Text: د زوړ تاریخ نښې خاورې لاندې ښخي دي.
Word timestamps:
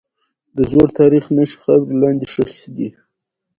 د 0.55 0.57
زوړ 0.71 0.87
تاریخ 0.99 1.25
نښې 1.35 1.57
خاورې 1.63 1.95
لاندې 2.01 2.25
ښخي 2.33 2.69
دي. 2.77 2.89